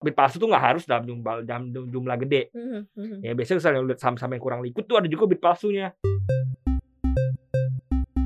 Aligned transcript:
bit 0.00 0.16
palsu 0.16 0.40
tuh 0.40 0.48
nggak 0.48 0.64
harus 0.64 0.82
dalam 0.88 1.04
jumlah 1.04 1.44
dalam 1.44 1.68
jumlah 1.72 2.16
gede. 2.24 2.48
Mhm, 2.56 2.80
mhm. 2.96 3.18
Ya 3.20 3.32
biasanya 3.36 3.58
misalnya 3.60 3.80
lihat 3.84 4.00
saham-saham 4.00 4.32
yang 4.32 4.42
kurang 4.42 4.60
liquid 4.64 4.84
tuh 4.88 4.96
ada 4.96 5.08
juga 5.08 5.28
bit 5.28 5.40
palsunya. 5.44 5.92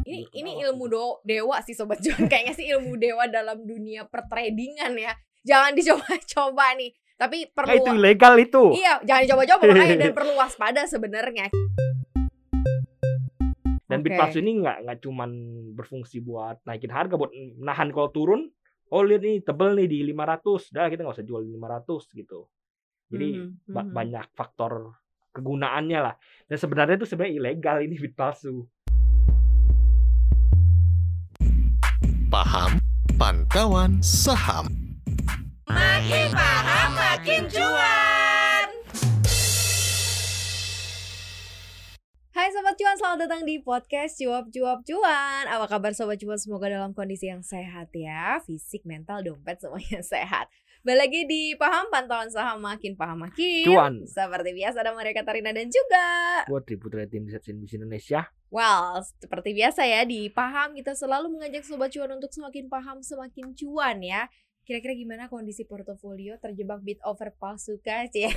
Ini 0.06 0.30
ini 0.30 0.50
ilmu 0.62 0.84
do 0.86 1.18
dewa 1.26 1.58
sih 1.66 1.74
sobat 1.74 1.98
cuan. 1.98 2.26
Kayaknya 2.30 2.54
sih 2.54 2.66
ilmu 2.70 2.94
dewa 2.94 3.26
dalam 3.26 3.66
dunia 3.66 4.06
pertradingan 4.06 4.94
ya. 4.94 5.12
Jangan 5.42 5.74
dicoba-coba 5.74 6.78
nih. 6.78 6.94
Tapi 7.14 7.46
Nah, 7.46 7.52
perlu 7.54 7.74
itu 7.78 7.90
ilegal 7.94 8.34
itu. 8.38 8.62
Iya, 8.74 9.02
jangan 9.06 9.22
dicoba-coba 9.26 9.62
makanya 9.70 9.96
dan 9.98 10.12
perlu 10.14 10.32
waspada 10.38 10.82
sebenarnya. 10.86 11.46
Dan 13.84 14.02
bit 14.02 14.14
Oke. 14.14 14.18
palsu 14.18 14.38
ini 14.42 14.62
nggak 14.62 14.76
nggak 14.86 14.98
cuman 15.02 15.30
berfungsi 15.74 16.22
buat 16.22 16.62
naikin 16.66 16.90
harga, 16.90 17.14
buat 17.18 17.34
nahan 17.58 17.90
kalau 17.90 18.10
turun. 18.14 18.53
Oh 18.94 19.02
lihat 19.02 19.26
nih 19.26 19.42
tebel 19.42 19.74
nih 19.74 19.90
di 19.90 19.98
500, 20.06 20.70
dah 20.70 20.86
kita 20.86 21.02
nggak 21.02 21.18
usah 21.18 21.26
jual 21.26 21.42
di 21.42 21.50
500 21.50 22.14
gitu. 22.14 22.46
Jadi 23.10 23.42
Mhm, 23.42 23.66
ba- 23.66 23.82
mhm. 23.82 23.90
banyak 23.90 24.26
faktor 24.38 24.94
kegunaannya 25.34 25.98
lah. 25.98 26.14
Dan 26.46 26.62
sebenarnya 26.62 27.02
itu 27.02 27.06
sebenarnya 27.10 27.34
ilegal 27.42 27.82
ini 27.82 27.98
bit 27.98 28.14
palsu. 28.14 28.62
Paham 32.30 32.78
Pantauan 33.18 33.98
Saham. 33.98 34.70
Makin 35.66 36.30
paham 36.30 36.90
makin 36.94 37.42
cuan. 37.50 37.83
Sobat 42.74 42.90
Cuan, 42.90 42.98
selamat 42.98 43.18
datang 43.30 43.42
di 43.46 43.62
podcast 43.62 44.18
Cuap 44.18 44.50
Cuap 44.50 44.82
Cuan 44.82 45.46
Apa 45.46 45.70
kabar 45.70 45.94
Sobat 45.94 46.18
Cuan? 46.18 46.34
Semoga 46.34 46.66
dalam 46.66 46.90
kondisi 46.90 47.30
yang 47.30 47.38
sehat 47.38 47.94
ya 47.94 48.42
Fisik, 48.42 48.82
mental, 48.82 49.22
dompet 49.22 49.62
semuanya 49.62 50.02
sehat 50.18 50.50
Balik 50.82 51.06
lagi 51.06 51.20
di 51.30 51.54
Paham 51.54 51.86
Pantauan 51.94 52.34
Saham 52.34 52.58
Makin 52.58 52.98
Paham 52.98 53.30
Makin 53.30 53.70
Cuan. 53.70 54.02
Seperti 54.02 54.58
biasa 54.58 54.82
ada 54.82 54.90
Maria 54.90 55.14
Katarina 55.14 55.54
dan 55.54 55.70
juga 55.70 56.42
Buat 56.50 56.66
di 56.66 56.74
Putra 56.74 57.06
Tim 57.06 57.30
Riset 57.30 57.46
CNBC 57.46 57.78
Indonesia. 57.78 58.26
Well, 58.50 59.06
seperti 59.22 59.54
biasa 59.54 59.86
ya 59.86 60.02
di 60.02 60.26
Paham 60.34 60.74
kita 60.74 60.98
selalu 60.98 61.30
mengajak 61.30 61.62
Sobat 61.62 61.94
Cuan 61.94 62.10
untuk 62.10 62.34
semakin 62.34 62.66
paham 62.66 63.06
semakin 63.06 63.54
cuan 63.54 64.02
ya 64.02 64.26
Kira-kira 64.64 64.96
gimana 64.96 65.28
kondisi 65.28 65.68
portofolio 65.68 66.40
terjebak 66.40 66.80
bid 66.80 66.96
over 67.04 67.36
palsu 67.36 67.76
kah? 67.84 68.08
Cie. 68.12 68.32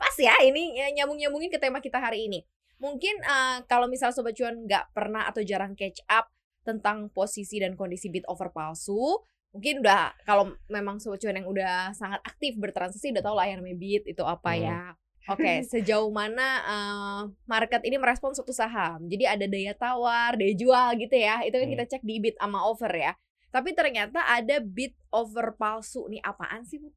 Pas 0.00 0.16
ya 0.16 0.32
ini 0.40 0.80
ya, 0.80 0.88
nyambung-nyambungin 0.96 1.52
ke 1.52 1.60
tema 1.60 1.84
kita 1.84 2.00
hari 2.00 2.24
ini. 2.24 2.40
Mungkin 2.78 3.16
eh, 3.20 3.58
kalau 3.66 3.86
misal 3.86 4.10
Sobat 4.10 4.34
Cuan 4.34 4.66
nggak 4.66 4.92
pernah 4.92 5.26
atau 5.26 5.40
jarang 5.40 5.74
catch 5.74 6.02
up 6.06 6.28
tentang 6.64 7.12
posisi 7.12 7.60
dan 7.60 7.76
kondisi 7.76 8.08
bid 8.08 8.24
over 8.26 8.48
palsu, 8.48 9.20
mungkin 9.52 9.84
udah 9.84 10.16
kalau 10.24 10.56
memang 10.68 10.98
Sobat 10.98 11.20
Cuan 11.22 11.36
yang 11.36 11.48
udah 11.48 11.92
sangat 11.92 12.20
aktif 12.24 12.56
bertransaksi 12.56 13.12
udah 13.14 13.22
tahu 13.22 13.36
lah 13.36 13.46
yang 13.48 13.60
namanya 13.62 13.78
bid 13.78 14.02
itu 14.08 14.22
apa 14.24 14.52
Hmm. 14.56 14.62
ya. 14.64 14.80
Oke, 15.24 15.52
sejauh 15.72 16.12
mana 16.12 16.48
eh, 16.64 17.20
market 17.48 17.80
ini 17.84 17.96
merespon 17.96 18.36
suatu 18.36 18.52
saham. 18.52 19.00
Jadi 19.08 19.24
ada 19.24 19.46
daya 19.48 19.72
tawar, 19.72 20.36
daya 20.36 20.52
jual 20.52 20.88
gitu 21.00 21.16
ya. 21.16 21.40
Itu 21.46 21.56
kan 21.56 21.66
Hmm. 21.68 21.74
kita 21.78 21.84
cek 21.96 22.02
di 22.04 22.20
bid 22.20 22.36
sama 22.36 22.64
over 22.68 22.92
ya. 22.92 23.12
Tapi 23.48 23.70
ternyata 23.70 24.18
ada 24.26 24.58
bid 24.58 24.92
over 25.14 25.54
palsu 25.54 26.10
nih 26.10 26.18
apaan 26.20 26.66
sih? 26.66 26.82
Bu? 26.82 26.90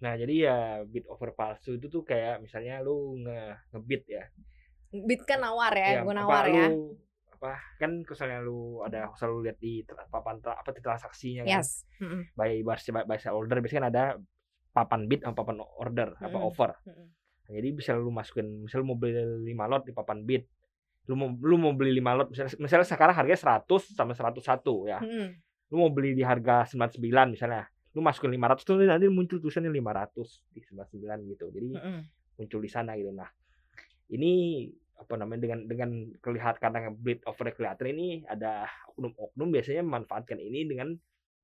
Nah 0.00 0.14
jadi 0.14 0.34
ya 0.46 0.58
bid 0.86 1.02
over 1.10 1.32
palsu 1.32 1.74
itu 1.74 1.90
tuh 1.90 2.04
kayak 2.04 2.38
misalnya 2.38 2.78
lu 2.78 3.18
nge 3.20 3.40
ngebit 3.74 4.02
ya. 4.06 4.24
Bid 4.94 5.26
kan 5.26 5.42
nawar 5.42 5.74
ya, 5.74 5.86
Ya, 5.90 6.00
gue 6.00 6.08
apa 6.08 6.20
nawar 6.22 6.44
ya. 6.46 6.70
lu- 6.70 6.94
apa 7.34 7.50
kan 7.76 7.90
misalnya 8.00 8.38
lu 8.40 8.80
ada 8.80 9.10
selalu 9.12 9.38
lihat 9.44 9.58
di 9.58 9.82
papan 9.84 10.38
tra- 10.38 10.54
apa 10.54 10.70
di 10.70 10.80
transaksinya 10.80 11.42
kan 11.44 11.60
Yes. 11.60 11.82
Mm-mm. 11.98 12.30
by 12.32 12.62
by, 12.62 13.18
sell 13.18 13.34
order 13.34 13.58
biasanya 13.58 13.76
kan 13.76 13.88
ada 13.90 14.04
papan 14.70 15.04
bid 15.04 15.20
sama 15.20 15.34
papan 15.34 15.58
order 15.60 16.14
apa 16.16 16.30
Mm-mm. 16.30 16.48
offer 16.48 16.70
Mm-mm. 16.86 17.06
Nah, 17.44 17.52
jadi 17.52 17.68
bisa 17.70 17.92
lu 17.92 18.08
masukin 18.08 18.64
misal 18.64 18.80
lu 18.80 18.88
mau 18.88 18.96
beli 18.96 19.18
5 19.44 19.68
lot 19.68 19.82
di 19.82 19.92
papan 19.92 20.22
bid 20.22 20.46
lu 21.04 21.14
mau 21.14 21.28
lu 21.28 21.58
mau 21.58 21.74
beli 21.74 21.92
5 21.92 22.16
lot 22.16 22.28
misalnya, 22.30 22.56
misalnya 22.56 22.86
sekarang 22.88 23.12
harganya 23.12 23.36
100 23.60 23.92
sama 23.92 24.14
101 24.14 24.40
ya 24.88 24.98
Mm-mm. 25.02 25.28
lu 25.68 25.76
mau 25.76 25.90
beli 25.90 26.14
di 26.14 26.24
harga 26.24 26.64
99 26.64 26.96
misalnya 27.28 27.66
lu 27.92 28.00
masukin 28.00 28.32
500 28.32 28.62
tuh 28.62 28.80
nanti 28.80 29.04
muncul 29.06 29.36
tulisannya 29.36 29.68
500 29.68 30.40
di 30.48 30.60
99 30.64 31.28
gitu 31.28 31.44
jadi 31.52 31.68
Mm-mm. 31.76 31.98
muncul 32.34 32.58
di 32.58 32.70
sana 32.72 32.96
gitu 32.96 33.12
nah 33.12 33.28
ini 34.08 34.32
apa 34.94 35.14
namanya 35.18 35.40
dengan 35.42 35.60
dengan 35.66 35.90
kelihatan 36.22 36.70
karena 36.70 36.90
bid 36.94 37.20
over 37.26 37.50
kelihatan 37.50 37.86
ini 37.92 38.22
ada 38.24 38.64
oknum-oknum 38.94 39.50
biasanya 39.50 39.82
memanfaatkan 39.82 40.38
ini 40.38 40.64
dengan 40.64 40.94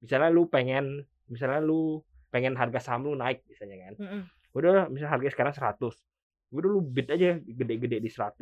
misalnya 0.01 0.31
lu 0.31 0.47
pengen 0.47 1.03
misalnya 1.27 1.61
lu 1.61 2.01
pengen 2.31 2.55
harga 2.55 2.79
saham 2.79 3.11
lu 3.11 3.19
naik 3.19 3.43
misalnya 3.51 3.91
kan 3.91 3.95
Mm-mm. 3.99 4.23
udah 4.55 4.87
misalnya 4.87 5.13
harga 5.19 5.29
sekarang 5.35 5.55
100 5.55 6.57
udah 6.57 6.69
lu 6.71 6.81
bid 6.81 7.11
aja 7.11 7.37
gede-gede 7.43 7.99
di 7.99 8.11
100 8.11 8.39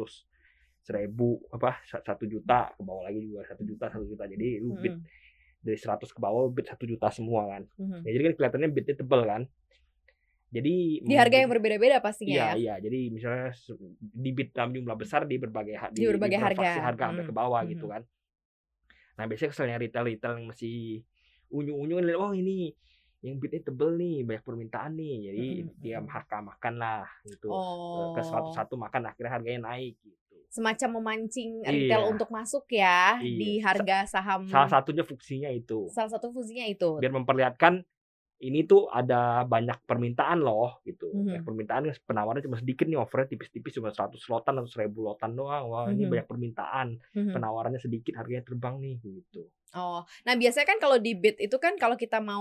seribu 0.79 1.41
apa 1.53 1.81
sa- 1.85 2.05
satu 2.05 2.25
juta 2.25 2.73
ke 2.73 2.81
bawah 2.85 3.09
lagi 3.09 3.21
juga 3.21 3.45
satu 3.45 3.63
juta 3.65 3.93
satu 3.93 4.05
juta 4.07 4.25
jadi 4.25 4.61
lu 4.61 4.77
bid 4.77 4.95
Mm-mm. 4.97 5.65
dari 5.65 5.77
100 5.77 6.05
ke 6.05 6.21
bawah 6.21 6.49
bid 6.53 6.69
satu 6.69 6.85
juta 6.85 7.09
semua 7.11 7.49
kan 7.49 7.63
Mm-mm. 7.77 8.05
ya, 8.07 8.11
jadi 8.13 8.23
kan 8.31 8.35
kelihatannya 8.39 8.69
bidnya 8.73 8.95
tebel 8.97 9.21
kan 9.25 9.43
jadi 10.49 10.75
Di 11.01 11.15
harga 11.15 11.37
yang 11.37 11.51
berbeda-beda 11.51 12.01
pastinya 12.01 12.33
Iya, 12.33 12.47
ya. 12.47 12.55
iya. 12.55 12.75
Jadi 12.81 12.99
misalnya 13.09 13.53
di 14.01 14.31
bid 14.31 14.49
dalam 14.51 14.73
jumlah 14.73 14.97
besar 14.97 15.25
di 15.25 15.37
berbagai 15.37 15.75
ha- 15.75 15.91
Di 15.91 16.03
berbagai 16.03 16.37
beberapa 16.37 16.65
harga. 16.65 16.85
harga 16.87 17.05
sampai 17.07 17.21
Hmm. 17.21 17.29
ke 17.29 17.35
bawah 17.35 17.61
Hmm. 17.61 17.71
gitu 17.71 17.87
kan. 17.87 18.03
Nah, 19.15 19.25
biasanya 19.25 19.51
keselnya 19.51 19.77
retail-retail 19.79 20.35
yang 20.37 20.47
masih 20.47 21.03
unyu-unyu 21.49 21.99
kan 21.99 22.17
oh 22.17 22.33
ini 22.33 22.73
yang 23.19 23.37
bidnya 23.37 23.61
tebel 23.61 23.93
nih, 23.93 24.23
banyak 24.23 24.43
permintaan 24.43 24.93
nih. 24.95 25.15
Jadi 25.27 25.47
Hmm. 25.59 25.71
dia 25.77 25.99
makan 25.99 26.43
makan 26.47 26.75
lah 26.77 27.05
gitu. 27.25 27.51
Oh. 27.51 28.15
Ke 28.15 28.23
101 28.23 28.79
makan 28.79 29.01
akhirnya 29.05 29.33
harganya 29.33 29.61
naik 29.69 29.99
gitu. 29.99 30.17
Semacam 30.49 30.89
memancing 30.97 31.61
Iya. 31.61 31.69
retail 31.69 32.03
untuk 32.09 32.31
masuk 32.31 32.65
ya 32.71 33.19
Iya. 33.19 33.37
di 33.37 33.51
harga 33.59 34.09
saham. 34.09 34.47
Salah 34.47 34.71
satunya 34.71 35.03
fungsinya 35.03 35.51
itu. 35.51 35.91
Salah 35.91 36.09
satu 36.09 36.31
fungsinya 36.31 36.65
itu. 36.65 36.97
Biar 36.97 37.13
memperlihatkan 37.13 37.85
ini 38.39 38.63
tuh 38.71 38.87
ada 38.91 39.43
banyak 39.47 39.83
permintaan 39.89 40.39
loh 40.43 40.79
gitu. 40.87 41.11
Mhm. 41.11 41.27
Banyak 41.27 41.45
permintaan 41.47 41.83
penawarannya 42.07 42.45
cuma 42.47 42.59
sedikit 42.59 42.87
nih 42.87 42.99
offernya 42.99 43.35
tipis-tipis 43.35 43.75
cuma 43.79 43.91
100 43.91 44.23
lotan 44.31 44.55
atau 44.63 44.71
1000 44.71 45.03
lotan 45.03 45.35
doang. 45.35 45.65
Wah, 45.71 45.91
ini 45.91 46.07
Mhm. 46.07 46.13
banyak 46.15 46.27
permintaan. 46.31 46.89
Mhm. 47.19 47.33
Penawarannya 47.35 47.81
sedikit 47.83 48.15
harganya 48.19 48.47
terbang 48.47 48.79
nih 48.79 48.97
gitu. 49.03 49.51
Oh, 49.77 50.01
nah 50.25 50.33
biasanya 50.33 50.65
kan 50.65 50.79
kalau 50.81 50.97
di 50.97 51.13
bid 51.13 51.37
itu 51.45 51.53
kan 51.61 51.77
kalau 51.77 51.93
kita 51.93 52.25
mau 52.25 52.41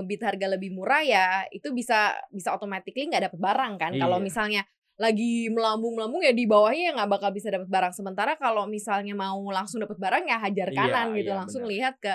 ngebid 0.00 0.24
harga 0.24 0.46
lebih 0.56 0.72
murah 0.72 1.04
ya 1.04 1.44
itu 1.52 1.68
bisa 1.68 2.16
bisa 2.32 2.48
automatically 2.48 3.04
nggak 3.12 3.28
dapat 3.28 3.40
barang 3.44 3.74
kan. 3.76 3.92
Kalau 4.00 4.16
Iya. 4.16 4.24
misalnya 4.24 4.62
lagi 4.96 5.52
melambung-melambung 5.52 6.24
ya 6.24 6.32
di 6.32 6.48
bawahnya 6.48 6.82
ya 6.88 6.92
nggak 6.96 7.10
bakal 7.12 7.30
bisa 7.36 7.52
dapat 7.52 7.68
barang. 7.68 7.92
Sementara 7.92 8.40
kalau 8.40 8.64
misalnya 8.64 9.12
mau 9.12 9.36
langsung 9.52 9.84
dapat 9.84 10.00
barang 10.00 10.24
ya 10.32 10.36
hajar 10.40 10.68
Iya, 10.72 10.76
kanan 10.80 11.06
gitu, 11.12 11.28
iya, 11.28 11.36
langsung 11.36 11.62
benar. 11.64 11.72
lihat 11.76 11.94
ke 12.00 12.12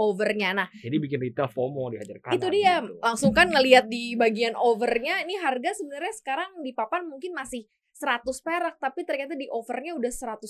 overnya. 0.00 0.56
Nah 0.56 0.68
Jadi 0.80 0.96
bikin 0.96 1.20
retail 1.20 1.52
FOMO 1.52 1.92
dihajar 1.92 2.16
kanan. 2.24 2.40
itu 2.40 2.48
dia 2.48 2.80
gitu. 2.80 2.96
langsung 3.04 3.32
kan 3.36 3.52
ngelihat 3.52 3.84
di 3.92 4.16
bagian 4.16 4.56
overnya 4.56 5.20
ini 5.20 5.36
harga 5.36 5.76
sebenarnya 5.76 6.14
sekarang 6.16 6.64
di 6.64 6.72
papan 6.72 7.04
mungkin 7.04 7.36
masih 7.36 7.68
100 8.00 8.24
perak 8.40 8.80
tapi 8.80 9.04
ternyata 9.04 9.36
di 9.36 9.44
overnya 9.52 9.92
udah 9.92 10.08
105 10.08 10.48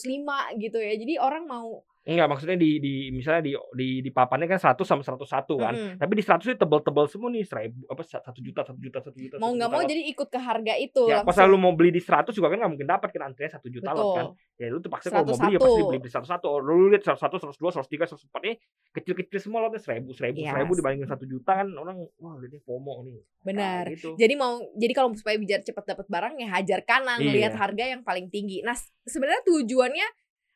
gitu 0.62 0.78
ya. 0.78 0.94
Jadi 0.94 1.14
orang 1.18 1.50
mau 1.50 1.82
Enggak, 2.00 2.32
maksudnya 2.32 2.56
di 2.56 2.80
di 2.80 3.12
misalnya 3.12 3.44
di 3.44 3.52
di 3.76 3.88
di 4.00 4.08
papannya 4.08 4.48
kan 4.48 4.56
100 4.72 4.88
sama 4.88 5.04
101 5.04 5.20
kan. 5.60 5.74
Mm-mm. 5.76 5.94
Tapi 6.00 6.12
di 6.16 6.24
100 6.24 6.48
itu 6.48 6.56
tebel-tebel 6.56 7.04
semua 7.12 7.28
nih, 7.28 7.44
1000 7.44 7.92
apa 7.92 8.00
1 8.00 8.40
juta, 8.40 8.60
1 8.64 8.80
juta, 8.80 8.98
1 9.04 9.20
juta. 9.20 9.34
mau 9.36 9.52
1 9.52 9.56
nggak 9.60 9.68
mau 9.68 9.82
jadi 9.84 10.02
ikut 10.08 10.28
ke 10.32 10.40
harga 10.40 10.74
itu 10.80 11.02
Ya, 11.12 11.20
pas 11.20 11.36
lu 11.44 11.60
mau 11.60 11.76
beli 11.76 11.92
di 11.92 12.00
100 12.00 12.32
juga 12.32 12.48
kan 12.48 12.56
nggak 12.56 12.72
mungkin 12.72 12.88
dapat 12.88 13.08
kan 13.12 13.28
antrinya 13.28 13.52
1 13.60 13.68
juta 13.68 13.90
lot 13.92 14.08
kan. 14.16 14.26
Ya 14.56 14.72
lu 14.72 14.80
terpaksa 14.80 15.12
kalau 15.12 15.28
mau 15.28 15.36
beli 15.36 15.56
ya 15.56 15.60
101. 15.60 15.64
pasti 15.68 15.82
beli 15.84 15.98
di 16.00 16.10
101. 16.10 16.48
Oh, 16.48 16.60
Lu 16.60 16.88
lihat 16.88 17.04
101, 17.04 17.36
102, 17.36 17.68
103, 17.84 18.16
104 18.16 18.48
nih 18.48 18.56
kecil-kecil 18.96 19.38
semua 19.44 19.58
lotnya 19.68 19.80
1000, 19.80 20.08
1000, 20.16 20.40
Yes. 20.40 20.56
1000 20.56 20.78
dibandingin 20.80 21.08
1 21.08 21.20
juta 21.28 21.52
kan 21.52 21.68
orang 21.76 21.96
wah 22.16 22.34
ini 22.40 22.58
FOMO 22.64 22.94
nih. 23.04 23.20
Benar. 23.44 23.84
Nah, 23.84 23.92
gitu. 23.92 24.16
Jadi 24.16 24.34
mau 24.40 24.56
jadi 24.72 24.92
kalau 24.96 25.12
supaya 25.12 25.36
biar 25.36 25.60
cepat 25.60 25.84
dapat 25.84 26.06
barang 26.08 26.34
ya 26.40 26.48
hajar 26.56 26.80
kanan 26.84 27.20
Iya. 27.20 27.32
lihat 27.36 27.54
harga 27.60 27.84
yang 27.92 28.00
paling 28.00 28.32
tinggi. 28.32 28.64
Nah, 28.64 28.72
sebenarnya 29.04 29.44
tujuannya 29.44 30.06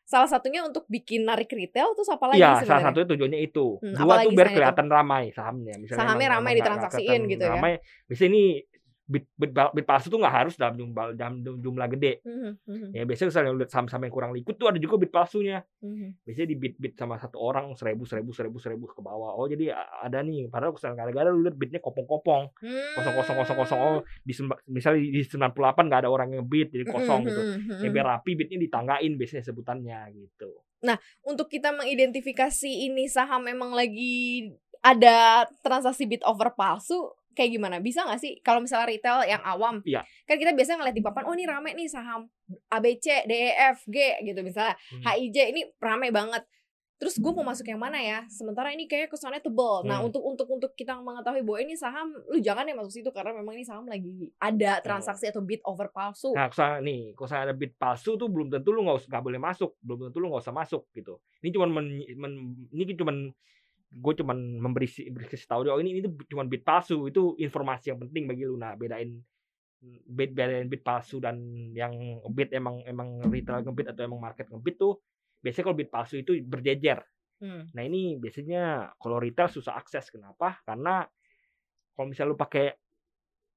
salah 0.04 0.28
satunya 0.28 0.60
untuk 0.60 0.84
bikin 0.86 1.24
narik 1.24 1.48
retail 1.48 1.96
terus 1.96 2.12
apa 2.12 2.28
lagi 2.28 2.44
Iya, 2.44 2.60
salah 2.62 2.92
satunya 2.92 3.08
tujuannya 3.08 3.40
itu. 3.40 3.80
Hmm, 3.80 3.96
Dua 3.96 4.20
tuh 4.20 4.30
biar 4.30 4.36
selain 4.36 4.52
itu? 4.52 4.56
kelihatan 4.60 4.86
ramai 4.92 5.24
sahamnya. 5.32 5.74
Misalnya 5.80 6.00
Sahamnya 6.04 6.28
ramai 6.36 6.52
ditransaksiin 6.60 7.08
kelihatan 7.24 7.32
gitu 7.32 7.42
ya. 7.42 7.52
Ramai. 7.56 7.72
Bisa 8.04 8.22
ini 8.28 8.44
bit, 9.04 9.28
bit, 9.36 9.52
bit 9.52 9.84
palsu 9.84 10.08
tuh 10.08 10.16
nggak 10.16 10.32
harus 10.32 10.54
dalam 10.56 10.80
jumlah 10.80 11.12
dalam 11.12 11.44
jumlah 11.44 11.86
gede. 11.92 12.24
Mhm, 12.24 12.50
mhm, 12.64 12.88
Ya 12.92 13.02
biasanya 13.04 13.28
misalnya 13.28 13.50
lihat 13.52 13.70
saham-saham 13.70 14.02
yang 14.08 14.14
kurang 14.14 14.32
liquid 14.32 14.56
tuh 14.56 14.72
ada 14.72 14.80
juga 14.80 14.96
bit 14.96 15.12
palsunya. 15.12 15.60
mhm. 15.84 16.24
Biasanya 16.24 16.48
di 16.48 16.56
bit 16.56 16.74
bit 16.80 16.94
sama 16.96 17.20
satu 17.20 17.36
orang 17.36 17.76
seribu 17.76 18.08
seribu 18.08 18.32
seribu 18.32 18.56
seribu 18.56 18.84
ke 18.88 19.04
bawah. 19.04 19.36
Oh 19.36 19.44
jadi 19.44 19.76
ada 19.76 20.24
nih. 20.24 20.48
Padahal 20.48 20.72
misalnya 20.72 21.04
kadang-kadang 21.04 21.32
lu 21.36 21.42
lihat 21.44 21.56
bitnya 21.56 21.80
kopong-kopong. 21.84 22.42
Kosong 22.96 23.14
kosong 23.20 23.36
kosong 23.44 23.56
kosong. 23.60 23.78
Oh 23.78 23.98
di 24.24 24.32
semba- 24.32 24.60
misalnya 24.64 25.04
di 25.04 25.20
98 25.20 25.84
nggak 25.84 26.00
ada 26.04 26.10
orang 26.10 26.28
yang 26.32 26.44
bit 26.48 26.72
jadi 26.72 26.88
kosong 26.88 27.20
Mhm, 27.22 27.28
gitu. 27.28 27.40
mhm, 27.44 27.80
Ya 27.84 27.88
biar 27.92 28.06
rapi 28.08 28.32
bitnya 28.34 28.56
ditanggain 28.56 29.12
biasanya 29.14 29.44
sebutannya 29.44 30.00
gitu. 30.16 30.50
Untuk 31.24 31.48
kita 31.48 31.72
mengidentifikasi 31.72 32.68
ini 32.68 33.08
saham 33.08 33.44
memang 33.44 33.72
lagi 33.72 34.52
ada 34.80 35.48
transaksi 35.64 36.04
bid 36.04 36.20
over 36.28 36.52
palsu, 36.52 37.08
kayak 37.34 37.50
gimana? 37.52 37.76
Bisa 37.78 38.06
nggak 38.06 38.16
sih 38.16 38.38
kalau 38.40 38.62
misalnya 38.62 38.88
retail 38.88 39.26
yang 39.26 39.42
awam? 39.42 39.82
Iya. 39.82 40.06
Kan 40.24 40.38
kita 40.38 40.54
biasanya 40.54 40.78
ngeliat 40.80 40.96
di 40.96 41.02
papan, 41.02 41.22
oh 41.26 41.34
ini 41.34 41.44
rame 41.44 41.70
nih 41.74 41.86
saham 41.86 42.30
ABC, 42.70 43.26
DEF, 43.26 43.84
G 43.84 43.96
gitu 44.22 44.40
misalnya. 44.40 44.78
Hmm. 44.90 45.02
HIJ 45.04 45.36
ini 45.50 45.62
rame 45.76 46.08
banget. 46.08 46.46
Terus 46.94 47.18
gue 47.18 47.32
mau 47.34 47.42
masuk 47.42 47.66
yang 47.66 47.82
mana 47.82 47.98
ya? 47.98 48.22
Sementara 48.30 48.70
ini 48.70 48.86
kayak 48.86 49.10
kesannya 49.10 49.42
tebel. 49.42 49.82
Nah 49.82 49.98
Hmm. 49.98 50.08
untuk 50.08 50.22
untuk 50.22 50.46
untuk 50.46 50.72
kita 50.72 50.94
mengetahui 50.94 51.42
bahwa 51.42 51.58
ini 51.60 51.74
saham, 51.74 52.14
lu 52.30 52.38
jangan 52.38 52.64
ya 52.64 52.72
masuk 52.72 52.94
situ 52.94 53.10
karena 53.10 53.34
memang 53.34 53.58
ini 53.58 53.66
saham 53.66 53.84
lagi 53.84 54.30
ada 54.38 54.78
transaksi 54.80 55.26
atau 55.28 55.42
bid 55.42 55.58
over 55.66 55.90
palsu. 55.90 56.32
Nah, 56.32 56.46
kalau 56.48 56.78
nih, 56.80 57.12
kalau 57.12 57.26
misalnya 57.26 57.44
ada 57.50 57.56
bid 57.58 57.72
palsu 57.74 58.14
tuh 58.14 58.30
belum 58.30 58.46
tentu 58.48 58.70
lu 58.70 58.86
nggak 58.86 59.20
boleh 59.20 59.40
masuk, 59.42 59.74
belum 59.82 60.08
tentu 60.08 60.16
lu 60.22 60.30
nggak 60.30 60.44
usah 60.46 60.54
masuk 60.54 60.86
gitu. 60.94 61.18
Ini 61.42 61.50
cuman 61.50 61.68
men, 61.68 61.86
men- 62.14 62.40
ini 62.70 62.94
cuman 62.94 63.16
gue 63.94 64.14
cuman 64.18 64.38
memberi 64.58 64.90
beri 65.14 65.26
kasih 65.30 65.46
tahu 65.46 65.60
dia, 65.66 65.72
oh 65.72 65.78
ini 65.78 66.02
itu 66.02 66.10
cuman 66.26 66.50
bid 66.50 66.66
palsu, 66.66 67.06
itu 67.06 67.38
informasi 67.38 67.94
yang 67.94 68.02
penting 68.02 68.26
bagi 68.26 68.42
lu. 68.42 68.58
Nah, 68.58 68.74
bedain 68.74 69.22
bid 69.84 70.32
bedain 70.32 70.66
bid 70.66 70.82
palsu 70.82 71.20
dan 71.20 71.36
yang 71.76 71.92
bid 72.32 72.50
emang 72.56 72.80
emang 72.88 73.20
retail 73.28 73.60
ngebid 73.60 73.92
atau 73.92 74.02
emang 74.08 74.20
market 74.20 74.48
ngebid 74.48 74.80
tuh 74.80 74.96
biasanya 75.44 75.64
kalau 75.68 75.76
bid 75.76 75.90
palsu 75.92 76.14
itu 76.16 76.32
berjejer. 76.40 77.04
Hmm. 77.44 77.68
Nah 77.76 77.82
ini 77.84 78.16
biasanya 78.16 78.96
kalau 78.96 79.20
retail 79.20 79.52
susah 79.52 79.76
akses. 79.76 80.08
Kenapa? 80.08 80.64
Karena 80.64 81.04
kalau 81.92 82.06
misalnya 82.08 82.32
lu 82.32 82.38
pakai 82.40 82.72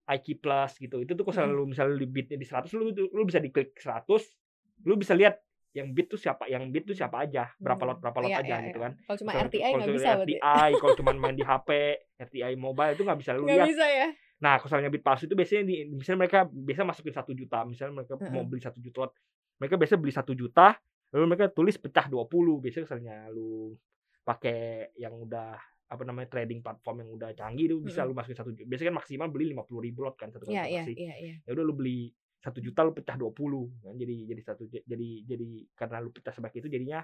IQ 0.07 0.44
Plus 0.44 0.72
gitu, 0.80 1.04
itu 1.04 1.12
tuh 1.16 1.24
kalau 1.24 1.31
misalnya 1.31 1.56
lu 1.56 1.63
misalnya 1.68 1.94
lu 1.95 2.07
bidnya 2.07 2.38
di 2.40 2.48
100, 2.48 2.75
lu, 2.75 2.92
lu 2.92 3.24
bisa 3.28 3.40
diklik 3.40 3.75
100, 3.80 4.88
lu 4.88 4.94
bisa 5.00 5.16
lihat 5.16 5.40
yang 5.78 5.94
bid 5.94 6.08
tuh 6.08 6.18
siapa, 6.18 6.50
yang 6.50 6.66
bid 6.68 6.84
tuh 6.84 6.98
siapa 6.98 7.22
aja, 7.22 7.54
berapa 7.56 7.78
Hmm. 7.78 7.90
lot 7.94 7.98
berapa 8.02 8.18
lot 8.18 8.32
Iya, 8.34 8.42
aja 8.42 8.56
iya, 8.58 8.66
gitu 8.66 8.78
iya. 8.78 8.86
kan. 8.90 8.94
Kalau 9.00 9.18
cuma 9.22 9.32
RTI 9.38 9.70
nggak 9.72 9.90
bisa. 9.94 10.10
RTI, 10.18 10.70
kalau 10.82 10.94
cuma 10.98 11.12
main 11.14 11.36
di 11.36 11.46
HP, 11.46 11.70
RTI 12.18 12.54
mobile 12.56 12.92
itu 12.92 13.04
nggak 13.06 13.20
bisa 13.20 13.32
lu 13.32 13.46
lihat. 13.46 13.68
bisa 13.68 13.86
ya. 13.86 14.08
Nah, 14.38 14.58
kalau 14.58 14.70
misalnya 14.70 14.90
bid 14.90 15.02
palsu 15.02 15.24
itu 15.26 15.34
biasanya 15.34 15.64
di, 15.64 15.76
misalnya 15.88 16.20
mereka 16.22 16.40
biasa 16.46 16.82
masukin 16.84 17.10
satu 17.12 17.32
juta, 17.32 17.62
misalnya 17.64 17.94
mereka 17.96 18.14
mau 18.20 18.42
Mm-mm. 18.42 18.48
beli 18.48 18.62
satu 18.62 18.78
juta 18.78 18.98
lot, 19.02 19.14
mereka 19.58 19.76
biasa 19.76 19.94
beli 19.96 20.14
satu 20.14 20.34
juta, 20.34 20.68
lalu 21.10 21.24
mereka 21.28 21.46
tulis 21.50 21.76
pecah 21.76 22.06
20 22.06 22.26
biasanya 22.58 22.84
misalnya 22.86 23.16
lu 23.30 23.74
pakai 24.22 24.92
yang 24.96 25.14
udah 25.18 25.56
apa 25.88 26.04
namanya 26.04 26.28
trading 26.30 26.60
platform 26.60 27.00
yang 27.00 27.10
udah 27.14 27.30
canggih 27.32 27.66
itu 27.66 27.80
bisa 27.80 28.04
Mm-mm. 28.04 28.12
lu 28.12 28.18
masukin 28.18 28.38
satu 28.38 28.52
juta. 28.52 28.68
Biasanya 28.68 28.90
kan 28.92 28.98
maksimal 29.00 29.28
beli 29.28 29.46
50 29.52 29.80
ribu 29.82 30.00
lot 30.04 30.16
kan 30.16 30.30
satu 30.30 30.44
Iya, 30.46 30.68
iya, 30.68 30.84
transaksi. 30.84 30.94
iya, 31.00 31.16
iya. 31.18 31.36
Ya 31.42 31.52
udah 31.52 31.64
lu 31.64 31.74
beli 31.74 32.12
satu 32.44 32.60
juta 32.62 32.86
lu 32.86 32.94
pecah 32.95 33.16
20 33.18 33.69
kan. 33.84 33.94
Jadi 33.98 34.16
jadi 34.30 34.42
satu 34.45 34.63
jadi 34.69 35.07
jadi 35.25 35.48
karena 35.78 35.98
lu 36.04 36.10
pecah 36.13 36.34
sebanyak 36.36 36.62
itu 36.63 36.69
jadinya 36.69 37.01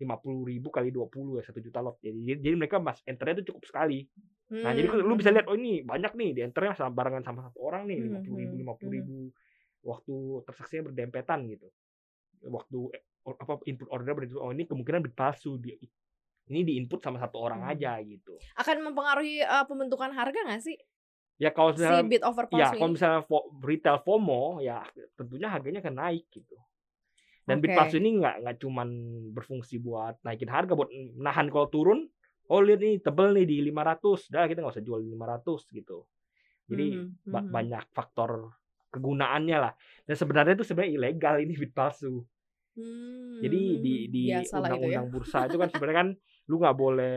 50 0.00 0.44
ribu 0.44 0.68
kali 0.68 0.92
20 0.92 1.40
ya 1.40 1.42
satu 1.46 1.60
juta 1.64 1.80
lot. 1.80 1.96
Jadi 2.04 2.38
jadi, 2.40 2.54
mereka 2.56 2.76
mas 2.82 3.00
enternya 3.08 3.40
itu 3.40 3.52
cukup 3.52 3.64
sekali. 3.68 4.04
Nah 4.62 4.72
jadi 4.72 4.88
Hmm, 4.88 5.04
lu 5.04 5.14
bisa 5.20 5.30
lihat 5.34 5.46
oh 5.50 5.56
ini 5.56 5.82
banyak 5.84 6.12
nih 6.16 6.30
di 6.36 6.40
enternya 6.44 6.72
sama 6.76 6.92
barengan 6.92 7.24
sama 7.24 7.40
satu 7.48 7.58
orang 7.64 7.88
nih 7.90 7.98
Hmm, 7.98 8.06
lima 8.08 8.18
puluh 8.24 8.38
ribu 8.44 8.54
hmm, 8.54 8.60
lima 8.62 8.74
puluh 8.76 8.92
ribu. 9.00 9.16
waktu 9.86 10.14
transaksinya 10.46 10.82
berdempetan 10.90 11.46
gitu. 11.46 11.68
Waktu 12.46 12.78
eh, 12.96 13.02
apa 13.26 13.52
input 13.66 13.88
order 13.90 14.12
berarti 14.14 14.34
oh 14.38 14.50
ini 14.54 14.64
kemungkinan 14.68 15.00
bid 15.06 15.14
palsu 15.16 15.58
di 15.58 15.74
ini 16.50 16.60
di 16.62 16.72
input 16.78 17.02
sama 17.02 17.18
satu 17.18 17.36
orang 17.42 17.62
Hmm. 17.62 17.70
aja 17.72 17.98
gitu. 18.02 18.34
Akan 18.58 18.82
mempengaruhi 18.84 19.42
eh, 19.42 19.64
pembentukan 19.70 20.10
harga 20.14 20.38
nggak 20.46 20.62
sih 20.62 20.76
ya 21.36 21.50
kalau 21.52 21.70
si 21.76 21.76
misalnya 21.76 22.04
bid 22.08 22.22
over 22.24 22.44
ya 22.56 22.66
kalau 22.72 22.90
misalnya 22.96 23.20
fo- 23.28 23.48
retail 23.60 23.98
FOMO 24.00 24.42
ya 24.64 24.80
tentunya 25.18 25.48
harganya 25.52 25.80
akan 25.84 25.96
naik 25.96 26.24
gitu 26.32 26.56
dan 27.46 27.62
bid 27.62 27.70
Oke. 27.70 27.78
palsu 27.78 27.96
ini 28.00 28.10
nggak 28.18 28.34
nggak 28.42 28.56
cuman 28.62 28.88
berfungsi 29.36 29.78
buat 29.78 30.18
naikin 30.26 30.50
harga 30.50 30.72
buat 30.74 30.90
nahan 31.20 31.46
kalau 31.52 31.68
turun 31.70 32.00
oh 32.50 32.60
lihat 32.62 32.80
nih 32.82 32.94
tebel 33.04 33.34
nih 33.36 33.46
di 33.46 33.56
500 33.68 34.26
dah 34.32 34.44
kita 34.48 34.58
nggak 34.62 34.74
usah 34.74 34.84
jual 34.86 35.00
di 35.04 35.10
500 35.14 35.60
gitu 35.70 36.02
jadi 36.66 36.86
Mhm, 36.98 37.30
ba- 37.30 37.46
mhm. 37.46 37.52
banyak 37.52 37.84
faktor 37.94 38.30
kegunaannya 38.90 39.56
lah 39.60 39.72
dan 40.08 40.16
sebenarnya 40.16 40.52
itu 40.58 40.64
sebenarnya 40.66 40.92
ilegal 40.98 41.34
ini 41.44 41.52
bid 41.54 41.72
palsu 41.76 42.24
jadi 43.42 43.60
di 43.84 43.92
Hmm, 44.00 44.12
di 44.12 44.22
ya. 44.32 44.40
undang-undang 44.56 45.06
bursa 45.12 45.38
itu 45.48 45.56
kan 45.60 45.68
sebenarnya 45.68 45.98
kan 46.02 46.08
lu 46.48 46.54
nggak 46.62 46.76
boleh 46.76 47.16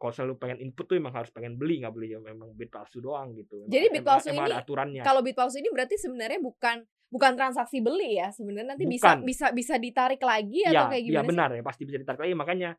kalau 0.00 0.10
selalu 0.10 0.34
pengen 0.34 0.58
input 0.58 0.84
tuh 0.84 0.96
emang 0.96 1.12
harus 1.12 1.28
pengen 1.28 1.54
beli 1.54 1.78
nggak 1.78 1.92
beli 1.92 2.16
memang 2.16 2.50
bid 2.50 2.68
palsu 2.68 2.98
doang 2.98 3.36
gitu 3.36 3.60
Emang- 3.60 3.68
Jadi 3.68 3.86
emang- 3.92 4.00
palsu 4.02 4.26
emang 4.26 4.40
ini 4.40 4.48
ada 4.48 4.58
aturannya 4.58 5.02
Kalau 5.02 5.20
bid 5.20 5.36
palsu 5.36 5.56
ini 5.56 5.68
berarti 5.68 5.94
sebenarnya 5.94 6.40
bukan 6.40 6.76
bukan 7.06 7.32
transaksi 7.34 7.78
beli 7.78 8.16
ya 8.16 8.30
sebenarnya 8.30 8.72
nanti 8.72 8.86
bisa 8.86 9.12
Bukan. 9.12 9.26
bisa 9.26 9.46
bisa 9.50 9.74
ditarik 9.76 10.22
lagi 10.22 10.62
Iya, 10.62 10.72
atau 10.72 10.84
kayak 10.88 11.02
iya 11.02 11.10
gimana 11.10 11.20
sih? 11.20 11.28
benar 11.28 11.48
ya 11.52 11.62
pasti 11.62 11.82
bisa 11.84 11.98
ditarik 11.98 12.20
lagi 12.20 12.34
makanya 12.34 12.70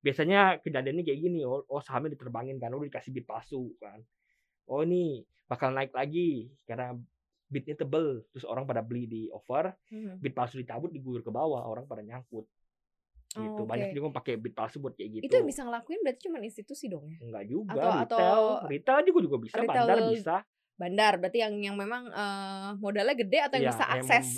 biasanya 0.00 0.40
kejadiannya 0.58 1.04
kayak 1.04 1.20
gini 1.20 1.40
oh, 1.42 1.60
oh 1.62 1.78
sahamnya 1.78 2.10
diterbangin 2.10 2.56
kan 2.56 2.70
udah 2.70 2.88
dikasih 2.88 3.12
bid 3.12 3.26
palsu 3.26 3.76
kan 3.76 4.00
oh 4.64 4.80
ini 4.80 5.20
bakal 5.44 5.68
naik 5.68 5.90
lagi 5.90 6.48
karena 6.64 6.96
bidnya 7.44 7.74
tebel 7.74 8.22
terus 8.30 8.46
orang 8.46 8.62
pada 8.62 8.80
beli 8.80 9.04
di 9.04 9.22
over 9.28 9.74
Hmm. 9.90 10.16
bid 10.16 10.32
palsu 10.32 10.56
dicabut 10.56 10.88
diguyur 10.88 11.20
ke 11.20 11.28
bawah 11.28 11.60
orang 11.62 11.84
pada 11.84 12.00
nyangkut 12.00 12.46
gitu 13.30 13.62
Oh, 13.62 13.64
banyak 13.64 13.90
juga 13.90 14.04
yang 14.04 14.16
pakai 14.16 14.34
bid 14.36 14.52
palsu 14.52 14.76
buat 14.76 14.92
kayak 14.92 15.10
gitu 15.12 15.22
Itu 15.24 15.34
yang 15.34 15.46
bisa 15.46 15.62
ngelakuin 15.62 16.00
berarti 16.00 16.20
cuma 16.24 16.38
institusi 16.40 16.84
dong 16.86 17.06
ya. 17.06 17.18
enggak 17.20 17.44
juga 17.46 17.70
Atau- 17.70 17.94
retail 17.96 18.40
atau 18.58 18.66
retail 18.66 18.98
juga 19.04 19.18
juga 19.22 19.36
bisa 19.38 19.54
retail 19.56 19.86
bandar 19.86 19.98
bisa 20.10 20.36
Bandar 20.74 21.12
berarti 21.14 21.38
yang 21.38 21.54
yang 21.60 21.76
memang 21.76 22.08
eh, 22.08 22.70
modalnya 22.76 23.12
gede 23.12 23.38
atau 23.38 23.54
yang 23.54 23.68
Iya, 23.68 23.72
bisa 23.74 23.86
akses. 23.86 24.28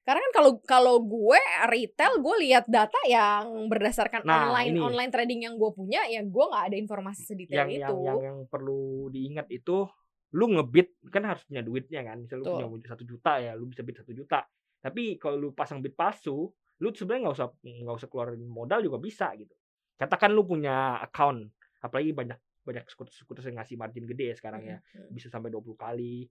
Karena 0.00 0.22
kan 0.22 0.32
kalau 0.32 0.50
kalau 0.60 0.96
gue 0.98 1.40
retail 1.68 2.12
gue 2.16 2.36
lihat 2.40 2.64
data 2.64 2.94
yang 3.04 3.66
berdasarkan 3.66 4.22
Nah, 4.22 4.48
online 4.48 4.72
ini. 4.72 4.80
online 4.80 5.10
trading 5.10 5.40
yang 5.44 5.54
gue 5.54 5.70
punya 5.70 6.06
ya 6.06 6.22
gue 6.22 6.44
nggak 6.46 6.64
ada 6.64 6.76
informasi 6.78 7.26
sedetail 7.26 7.66
yang, 7.66 7.70
itu. 7.70 7.94
yang 7.98 8.06
yang 8.06 8.20
yang 8.22 8.38
perlu 8.46 8.80
diingat 9.08 9.50
itu 9.50 9.82
lu 10.30 10.46
ngebit 10.48 10.94
kan 11.10 11.26
harus 11.26 11.42
punya 11.42 11.60
duitnya 11.60 12.00
kan 12.02 12.16
misal 12.16 12.38
lu 12.38 12.46
punya 12.46 12.86
satu 12.86 13.02
juta 13.02 13.32
ya 13.36 13.52
lu 13.52 13.66
bisa 13.66 13.82
bid 13.82 13.98
satu 13.98 14.14
juta 14.14 14.46
tapi 14.78 15.18
kalau 15.18 15.36
lu 15.36 15.48
pasang 15.50 15.82
bid 15.82 15.92
palsu 15.92 16.54
lu 16.80 16.90
sebenarnya 16.90 17.22
nggak 17.22 17.36
usah 17.36 17.48
nggak 17.60 17.96
usah 17.96 18.08
keluarin 18.08 18.42
modal 18.42 18.80
juga 18.80 18.96
bisa 18.96 19.30
gitu 19.34 19.52
katakan 19.94 20.32
lu 20.32 20.42
punya 20.42 20.96
account 20.98 21.44
apalagi 21.78 22.10
banyak 22.10 22.36
banyak 22.60 22.84
skuter-skuter 22.86 23.44
yang 23.44 23.56
ngasih 23.56 23.76
margin 23.76 24.04
gede 24.06 24.32
ya 24.32 24.36
sekarang 24.36 24.62
ya 24.62 24.78
Hmm. 24.90 25.08
bisa 25.10 25.28
sampai 25.28 25.48
20 25.48 25.76
kali 25.76 26.24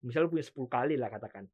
misal 0.00 0.24
lu 0.24 0.30
punya 0.30 0.44
10 0.44 0.66
kali 0.68 0.94
lah 0.94 1.08
katakan 1.08 1.46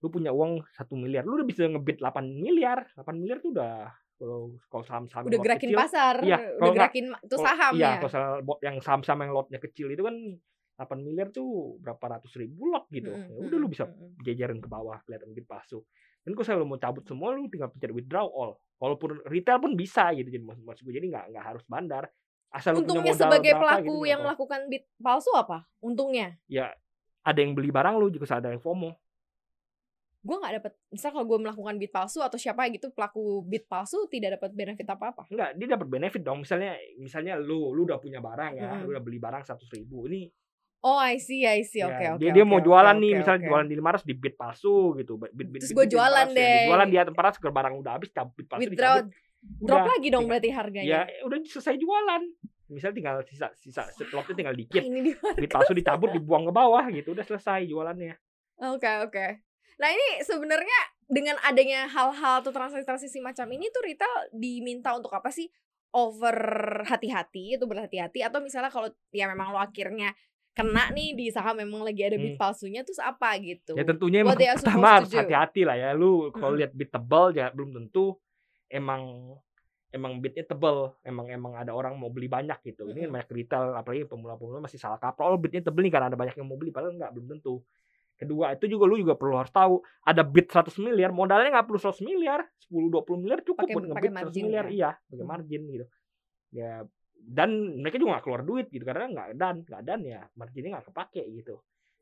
lu 0.00 0.08
punya 0.08 0.30
uang 0.30 0.64
satu 0.70 0.96
miliar 0.96 1.22
lu 1.22 1.36
udah 1.36 1.44
bisa 1.44 1.64
ngebit 1.64 1.96
8 1.98 2.24
miliar 2.34 2.88
8 2.94 3.04
miliar 3.14 3.36
tuh 3.38 3.52
udah 3.52 3.92
kalau 4.16 4.40
kalau 4.68 4.84
saham-saham 4.84 5.24
Udah 5.26 5.40
gerakin 5.40 5.72
kecil, 5.72 5.80
pasar, 5.80 6.16
Iya, 6.20 6.36
udah 6.56 6.72
gerakin 6.74 7.06
kalau- 7.24 7.40
saham 7.40 7.72
iya, 7.72 7.88
ya. 7.90 8.00
kalau 8.02 8.44
bot 8.44 8.60
yang 8.60 8.76
saham-saham 8.78 9.18
yang 9.18 9.32
lotnya 9.32 9.56
kecil 9.58 9.88
itu 9.88 10.04
kan 10.04 10.12
8 10.76 11.00
miliar 11.00 11.28
tuh 11.28 11.48
berapa 11.76 12.04
ratus 12.10 12.36
ribu 12.36 12.68
lot 12.68 12.84
gitu. 12.90 13.08
Mm-mm, 13.08 13.32
Ya 13.34 13.48
udah 13.48 13.58
lu 13.58 13.68
bisa 13.68 13.88
jajarin 14.20 14.60
ke 14.60 14.68
bawah 14.68 15.00
kelihatan 15.02 15.32
bid 15.32 15.44
palsu. 15.44 15.80
Dan 16.20 16.36
kalau 16.36 16.60
lu 16.60 16.66
mau 16.68 16.78
cabut 16.80 17.04
semua 17.08 17.32
lu 17.32 17.48
tinggal 17.48 17.72
pencet 17.72 17.90
withdraw 17.90 18.28
all. 18.28 18.60
Walaupun 18.80 19.24
retail 19.28 19.60
pun 19.60 19.76
bisa 19.76 20.08
gitu 20.16 20.28
jadi 20.28 20.44
maksud, 20.44 20.64
maksud 20.64 20.82
gue 20.88 20.94
jadi 20.96 21.06
nggak 21.08 21.24
nggak 21.36 21.44
harus 21.44 21.64
bandar. 21.68 22.08
Asal 22.50 22.76
lu 22.76 22.82
punya 22.82 22.84
Untungnya 22.84 23.14
modal 23.14 23.22
sebagai 23.28 23.52
berapa 23.52 23.62
pelaku 23.62 23.84
gitu, 23.84 23.94
nggak 23.94 24.10
yang 24.10 24.20
melakukan 24.24 24.60
bid 24.68 24.84
palsu 25.00 25.30
apa? 25.36 25.58
Untungnya 25.80 26.28
ya 26.48 26.66
ada 27.20 27.38
yang 27.40 27.52
beli 27.52 27.68
barang 27.68 27.94
lu 28.00 28.08
juga 28.08 28.26
ada 28.32 28.48
yang 28.52 28.60
FOMO. 28.60 28.96
gue 30.20 30.36
nggak 30.36 30.54
dapat 30.60 30.72
misal 30.92 31.16
kalau 31.16 31.24
gue 31.24 31.38
melakukan 31.48 31.80
bid 31.80 31.88
palsu 31.88 32.20
atau 32.20 32.36
siapa 32.36 32.68
gitu 32.68 32.92
pelaku 32.92 33.40
bid 33.40 33.64
palsu 33.64 34.04
tidak 34.04 34.36
dapat 34.36 34.52
benefit 34.52 34.84
apa 34.84 35.16
apa 35.16 35.22
Enggak, 35.32 35.56
dia 35.56 35.66
dapat 35.72 35.88
benefit 35.88 36.20
dong. 36.20 36.44
Misalnya 36.44 36.76
misalnya 37.00 37.40
lu 37.40 37.72
lu 37.72 37.88
udah 37.88 37.96
punya 37.96 38.20
barang 38.20 38.52
ya, 38.60 38.68
Mm-mm. 38.68 38.84
lu 38.84 38.88
udah 38.92 39.04
beli 39.04 39.16
barang 39.16 39.48
100 39.48 39.64
ribu. 39.80 40.04
Ini 40.12 40.28
oh 40.80 40.96
I 40.96 41.20
see 41.20 41.44
I 41.44 41.60
see 41.62 41.84
ya, 41.84 41.92
oke 41.92 42.04
oke 42.16 42.20
dia 42.20 42.30
dia 42.32 42.44
oke, 42.44 42.50
mau 42.50 42.58
oke, 42.60 42.66
jualan 42.66 42.96
oke, 42.96 43.02
nih, 43.04 43.12
misalnya 43.20 43.40
oke. 43.40 43.48
jualan 43.52 43.66
di 43.68 43.74
500 43.76 44.08
di 44.08 44.14
bid 44.16 44.34
palsu 44.36 44.76
gitu. 44.96 45.12
Bid, 45.20 45.32
bid, 45.36 45.60
Terus 45.60 45.72
bid 45.76 45.90
jualan 45.92 46.26
400 46.28 46.32
ya. 46.32 46.38
deh. 46.40 46.62
Jualan 46.68 46.88
di 46.88 46.96
atas 46.96 47.12
400 47.12 47.36
ke 47.42 47.48
barang 47.52 47.74
udah 47.80 47.92
habis 47.96 48.10
cabut 48.10 48.44
palsu 48.48 48.62
withdraw 48.64 48.94
drop 49.40 49.84
lagi 49.88 50.08
dong 50.12 50.24
berarti 50.28 50.48
Ya, 50.48 50.56
harganya 50.60 51.00
udah 51.24 51.38
selesai 51.44 51.74
jualan. 51.80 52.22
Misal 52.70 52.94
tinggal 52.94 53.24
sisa 53.26 53.50
sisa 53.58 53.82
lotnya 54.14 54.34
tinggal 54.36 54.54
dikit. 54.54 54.82
ini 54.84 55.12
Bid 55.16 55.50
palsu 55.50 55.72
dicabut 55.80 56.14
dibuang 56.14 56.46
ke 56.48 56.52
bawah 56.54 56.84
gitu, 56.92 57.12
udah 57.12 57.24
selesai 57.24 57.66
jualannya. 57.66 58.14
Oke 58.60 58.90
oke. 59.04 59.26
Nah 59.80 59.88
ini 59.88 60.20
sebenarnya 60.20 60.78
dengan 61.08 61.40
adanya 61.42 61.88
hal-hal 61.88 62.44
atau 62.44 62.52
transaksi-transaksi 62.52 63.18
macam 63.24 63.48
ini 63.50 63.72
tuh 63.72 63.82
retail 63.82 64.28
diminta 64.30 64.92
untuk 64.92 65.10
apa 65.16 65.32
sih? 65.32 65.48
Over 65.90 66.38
hati-hati 66.86 67.58
itu 67.58 67.66
berhati-hati 67.66 68.22
atau 68.22 68.38
misalnya 68.38 68.70
kalau 68.70 68.94
ya 69.10 69.26
memang 69.26 69.50
lo 69.50 69.58
akhirnya 69.58 70.14
kena 70.50 70.90
nih 70.90 71.14
di 71.14 71.26
saham 71.28 71.56
memang 71.56 71.80
lagi 71.80 72.02
ada 72.02 72.14
bid 72.14 72.34
Hmm. 72.34 72.40
palsunya 72.40 72.82
terus 72.82 72.98
apa 72.98 73.38
gitu? 73.38 73.72
Ya 73.72 73.82
tentunya 73.82 74.20
emang 74.20 74.34
pertama 74.36 74.98
harus 74.98 75.10
hati-hati 75.10 75.62
lah 75.62 75.74
ya. 75.74 75.90
Lu 75.92 76.28
kalau 76.30 76.52
Mm-mm. 76.52 76.60
lihat 76.60 76.72
bid 76.72 76.90
tebal 76.90 77.30
ya 77.32 77.48
belum 77.48 77.70
tentu 77.72 78.18
emang 78.66 79.34
emang 79.90 80.18
bidnya 80.18 80.44
tebel. 80.44 80.94
Emang 81.00 81.26
emang 81.26 81.54
ada 81.54 81.70
orang 81.70 81.94
mau 81.94 82.08
beli 82.08 82.26
banyak 82.26 82.60
gitu. 82.64 82.86
Ini 82.86 83.06
kan 83.06 83.10
banyak 83.12 83.28
retail 83.32 83.64
apalagi 83.72 84.04
pemula-pemula 84.04 84.60
masih 84.60 84.76
salah 84.76 84.96
kaprah. 84.96 85.28
Oh 85.28 85.38
bidnya 85.38 85.62
tebel 85.62 85.82
nih 85.82 85.90
karena 85.90 86.06
ada 86.06 86.18
banyak 86.18 86.34
yang 86.34 86.46
mau 86.46 86.54
beli 86.54 86.70
padahal 86.70 86.92
enggak 86.92 87.10
belum 87.10 87.26
tentu. 87.30 87.62
Kedua 88.14 88.52
itu 88.52 88.68
juga 88.68 88.84
lu 88.84 88.98
juga 88.98 89.16
perlu 89.16 89.32
harus 89.34 89.48
tahu 89.48 89.80
ada 90.02 90.20
bid 90.20 90.44
100 90.46 90.76
miliar 90.76 91.08
modalnya 91.08 91.56
nggak 91.56 91.64
perlu 91.64 91.80
100 91.80 92.04
miliar 92.04 92.44
10 92.60 92.92
20 92.92 93.16
miliar 93.16 93.40
cukup 93.40 93.64
Pakai- 93.64 93.72
buat 93.72 93.84
ngebid 93.88 94.10
100 94.12 94.18
margin 94.20 94.42
miliar 94.44 94.66
ya? 94.66 94.70
iya 94.70 94.90
pakai 95.00 95.16
Hmm. 95.16 95.30
margin 95.32 95.62
gitu 95.66 95.86
ya 96.52 96.72
dan 97.20 97.50
mereka 97.80 98.00
juga 98.00 98.18
nggak 98.18 98.24
keluar 98.24 98.42
duit 98.42 98.66
gitu 98.72 98.84
karena 98.84 99.06
nggak 99.12 99.28
dan 99.36 99.54
nggak 99.62 99.82
dan 99.84 100.00
ya 100.02 100.20
marginnya 100.34 100.78
nggak 100.78 100.86
kepake 100.92 101.22
gitu 101.36 101.60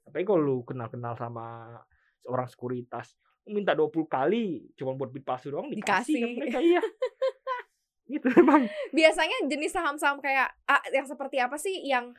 tapi 0.08 0.25
kalau 0.25 0.40
lu 0.40 0.56
kenal-kenal 0.64 1.12
sama 1.18 1.76
seorang 2.22 2.48
sekuritas 2.48 3.12
minta 3.48 3.72
20 3.72 3.92
kali 4.08 4.68
cuma 4.76 4.92
buat 4.92 5.08
bid 5.08 5.25
palsu 5.25 5.48
doang 5.48 5.72
dikasih, 5.72 6.16
Dikasih. 6.16 6.20
ke 6.20 6.38
mereka 6.38 6.58
iya 6.60 6.82
gitu 8.12 8.28
emang 8.40 8.64
biasanya 8.92 9.48
jenis 9.48 9.72
saham-saham 9.72 10.20
kayak 10.20 10.48
ah, 10.64 10.80
yang 10.92 11.04
seperti 11.04 11.37
apa 11.40 11.56
sih 11.60 11.84
yang 11.84 12.16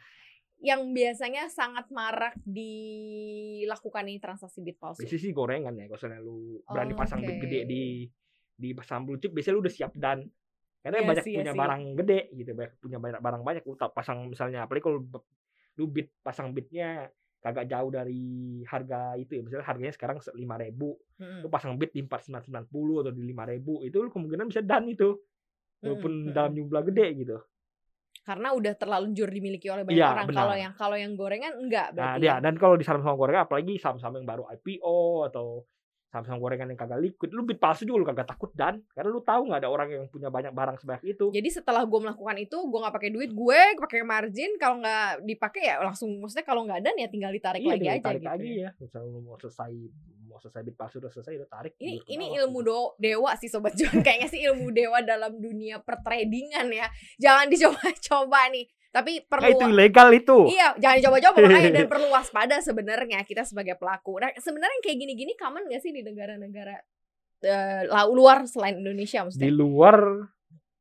yang 0.59 0.91
biasanya 0.91 1.47
sangat 1.47 1.87
marak 1.87 2.35
dilakukan 2.43 4.05
ini 4.05 4.19
transaksi 4.19 4.59
bit 4.59 4.75
palsu 4.77 5.01
biasanya 5.01 5.21
sih 5.23 5.31
gorengan 5.31 5.73
ya 5.77 5.85
kalau 5.87 6.19
lu 6.19 6.37
berani 6.67 6.93
Oh, 6.93 6.99
pasang 6.99 7.23
bid 7.23 7.39
oke. 7.39 7.41
gede 7.47 7.59
di 7.65 7.83
di 8.59 8.69
saham 8.83 9.07
blue 9.07 9.17
chip 9.17 9.31
biasanya 9.31 9.55
lu 9.55 9.61
udah 9.63 9.73
siap 9.73 9.91
dan 9.95 10.27
karena 10.79 10.97
Iya 10.99 11.07
banyak 11.11 11.25
sih, 11.25 11.31
iya 11.31 11.39
punya 11.43 11.53
sih. 11.53 11.59
barang 11.59 11.81
gede 11.99 12.19
gitu 12.33 12.51
banyak 12.55 12.73
punya 12.79 12.97
banyak 12.97 13.19
barang 13.19 13.41
banyak. 13.43 13.63
Lu 13.67 13.75
pasang 13.91 14.17
misalnya 14.25 14.59
apalagi 14.63 14.83
kalau 14.83 14.99
lu 15.75 15.85
bid 15.87 16.07
pasang 16.19 16.51
bidnya 16.51 17.07
kagak 17.39 17.71
jauh 17.71 17.87
dari 17.87 18.23
harga 18.63 19.15
itu 19.15 19.31
ya. 19.39 19.41
Misalnya 19.43 19.65
harganya 19.67 19.93
sekarang 19.95 20.17
lima 20.35 20.55
ribu. 20.55 20.95
Mm-mm. 21.19 21.43
lu 21.43 21.49
pasang 21.49 21.75
bid 21.75 21.91
di 21.91 22.03
empat 22.03 22.27
sembilan 22.27 22.65
puluh 22.67 23.03
atau 23.03 23.11
di 23.11 23.23
lima 23.23 23.43
ribu 23.43 23.83
itu 23.83 23.99
lu 23.99 24.11
kemungkinan 24.11 24.47
bisa 24.47 24.59
dan 24.63 24.87
itu. 24.87 25.15
Walaupun 25.79 26.11
Mm-mm, 26.11 26.35
dalam 26.35 26.51
jumlah 26.51 26.83
gede 26.91 27.07
gitu. 27.15 27.37
Karena 28.19 28.51
udah 28.53 28.73
terlanjur 28.75 29.31
dimiliki 29.31 29.71
oleh 29.71 29.81
banyak 29.87 29.97
Iya, 29.97 30.11
orang. 30.11 30.27
Kalau 30.29 30.55
yang 30.55 30.73
kalau 30.75 30.97
yang 30.99 31.13
gorengan 31.15 31.53
enggak 31.55 31.87
nah 31.95 32.13
berarti 32.13 32.19
dia. 32.21 32.29
ya? 32.29 32.35
dan 32.39 32.53
kalau 32.55 32.75
di 32.75 32.83
saham-saham 32.83 33.15
gorengan 33.17 33.43
apalagi 33.47 33.73
saham-saham 33.79 34.13
yang 34.21 34.27
baru 34.27 34.43
IPO 34.53 34.97
atau 35.31 35.63
saham-saham 36.09 36.41
gorengan 36.41 36.73
yang 36.73 36.79
kagak 36.79 36.97
liquid 37.05 37.29
lu 37.29 37.45
bid 37.45 37.61
palsu 37.61 37.85
juga 37.85 38.01
lu 38.01 38.07
kagak 38.09 38.33
takut 38.33 38.49
dan 38.57 38.81
karena 38.97 39.09
lu 39.13 39.21
tahu 39.21 39.45
nggak 39.45 39.61
ada 39.61 39.69
orang 39.69 39.87
yang 39.93 40.03
punya 40.09 40.33
banyak 40.33 40.49
barang 40.49 40.81
sebanyak 40.81 41.05
itu 41.05 41.25
Jadi 41.29 41.49
setelah 41.53 41.85
gue 41.85 41.99
melakukan 42.01 42.37
itu, 42.41 42.57
gue 42.57 42.79
nggak 42.81 42.95
pakai 42.97 43.11
duit, 43.13 43.29
gue 43.29 43.59
pakai 43.77 44.01
margin. 44.01 44.57
Kalau 44.57 44.81
nggak 44.81 45.21
dipakai 45.21 45.61
ya 45.69 45.75
langsung, 45.85 46.17
maksudnya 46.17 46.45
kalau 46.45 46.65
nggak 46.65 46.81
dan 46.81 46.95
ya 46.97 47.07
tinggal 47.07 47.29
ditarik 47.29 47.61
iya 47.61 47.69
lagi 47.69 47.79
tinggal 47.85 47.95
aja 47.95 48.07
tarik 48.09 48.21
gitu. 48.21 48.29
lagi 48.33 48.49
ya. 48.49 48.61
ya 48.65 48.69
misalnya 48.81 49.09
lu 49.13 49.19
mau 49.21 49.37
selesai 49.37 49.73
mau 50.29 50.37
selesai 50.41 50.61
bid 50.65 50.75
palsu 50.77 50.95
udah 51.01 51.11
selesai 51.13 51.33
udah 51.41 51.49
tarik 51.49 51.73
Ini 51.77 51.93
ini 52.09 52.25
ilmu 52.41 52.59
do, 52.65 52.97
dewa 52.97 53.31
sih 53.37 53.49
sobat 53.49 53.77
John. 53.77 54.01
Kayaknya 54.05 54.27
sih 54.33 54.41
ilmu 54.49 54.73
dewa 54.73 55.05
dalam 55.05 55.37
dunia 55.37 55.77
pertradingan 55.85 56.73
ya. 56.73 56.89
Jangan 57.21 57.45
dicoba-coba 57.53 58.49
nih. 58.49 58.65
Tapi 58.89 59.21
Nah, 59.21 59.25
perlu 59.29 59.49
itu 59.53 59.65
ilegal 59.69 60.09
itu 60.17 60.37
Iya, 60.49 60.67
jangan 60.81 60.95
dicoba-coba 60.97 61.37
makanya 61.45 61.69
dan 61.77 61.85
perlu 61.93 62.07
waspada 62.09 62.57
sebenarnya 62.57 63.21
kita 63.21 63.45
sebagai 63.45 63.77
pelaku. 63.77 64.17
Nah, 64.17 64.33
sebenarnya 64.41 64.81
kayak 64.81 64.97
gini-gini 64.97 65.33
common 65.37 65.69
gak 65.69 65.81
sih 65.85 65.93
di 65.93 66.01
negara-negara 66.01 66.73
eh, 67.45 67.81
lau- 67.87 68.11
luar 68.11 68.49
selain 68.49 68.81
Indonesia 68.81 69.21
di 69.21 69.25
maksudnya? 69.29 69.51
luar 69.53 69.97